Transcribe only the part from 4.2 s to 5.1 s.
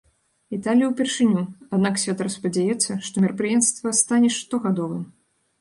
штогадовым.